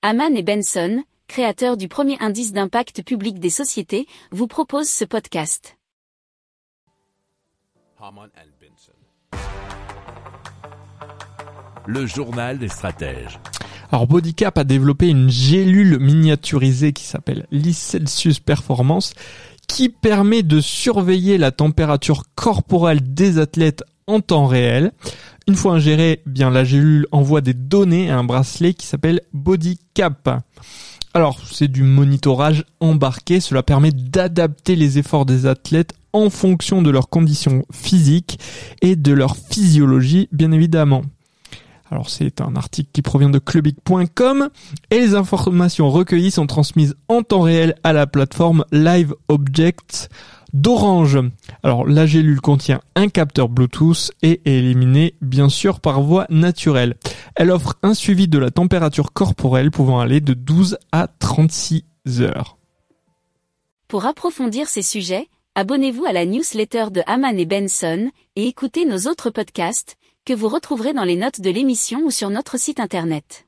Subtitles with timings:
[0.00, 5.76] Haman et Benson, créateurs du premier indice d'impact public des sociétés, vous proposent ce podcast.
[11.86, 13.40] Le journal des stratèges.
[13.90, 19.14] Alors Bodycap a développé une gélule miniaturisée qui s'appelle l'Icelsius Performance
[19.66, 24.92] qui permet de surveiller la température corporelle des athlètes en temps réel.
[25.48, 29.22] Une fois ingérée, eh bien la gélule envoie des données à un bracelet qui s'appelle
[29.32, 30.42] Bodycap.
[31.14, 36.90] Alors, c'est du monitorage embarqué, cela permet d'adapter les efforts des athlètes en fonction de
[36.90, 38.38] leurs conditions physiques
[38.82, 41.00] et de leur physiologie, bien évidemment.
[41.90, 44.50] Alors c'est un article qui provient de clubic.com
[44.90, 50.10] et les informations recueillies sont transmises en temps réel à la plateforme Live Objects
[50.52, 51.18] d'Orange.
[51.62, 56.96] Alors la gélule contient un capteur Bluetooth et est éliminée bien sûr par voie naturelle.
[57.34, 61.84] Elle offre un suivi de la température corporelle pouvant aller de 12 à 36
[62.20, 62.56] heures.
[63.88, 69.10] Pour approfondir ces sujets, abonnez-vous à la newsletter de Haman et Benson et écoutez nos
[69.10, 73.47] autres podcasts que vous retrouverez dans les notes de l'émission ou sur notre site internet.